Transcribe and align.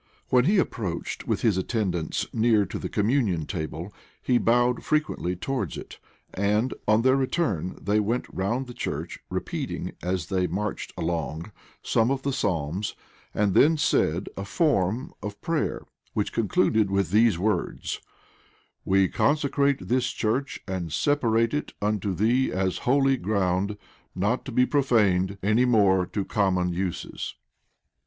When 0.29 0.45
he 0.45 0.57
approached, 0.57 1.27
with 1.27 1.41
his 1.41 1.59
attendants, 1.59 2.25
near 2.33 2.65
to 2.65 2.79
the 2.79 2.89
communion 2.89 3.45
table, 3.45 3.93
he 4.19 4.39
bowed 4.39 4.83
frequently 4.83 5.35
towards 5.35 5.77
it; 5.77 5.99
and 6.33 6.73
on 6.87 7.03
their 7.03 7.15
return, 7.15 7.77
they 7.79 7.99
went 7.99 8.25
round 8.33 8.65
the 8.65 8.73
church, 8.73 9.19
repeating, 9.29 9.91
as 10.01 10.25
they 10.29 10.47
marched 10.47 10.91
along, 10.97 11.51
some 11.83 12.09
of 12.09 12.23
the 12.23 12.33
psalms; 12.33 12.95
and 13.35 13.53
then 13.53 13.77
said 13.77 14.27
a 14.35 14.43
form 14.43 15.13
of 15.21 15.39
prayer, 15.39 15.83
which 16.13 16.33
concluded 16.33 16.89
with 16.89 17.11
these 17.11 17.37
words: 17.37 18.01
"We 18.83 19.07
consecrate 19.07 19.87
this 19.87 20.09
church, 20.09 20.59
and 20.67 20.91
separate 20.91 21.53
it 21.53 21.73
unto 21.79 22.15
thee 22.15 22.51
as 22.51 22.79
holy 22.89 23.17
ground, 23.17 23.77
not 24.15 24.45
to 24.45 24.51
be 24.51 24.65
profaned 24.65 25.37
any 25.43 25.65
more 25.65 26.07
to 26.07 26.25
common 26.25 26.73
uses." 26.73 27.35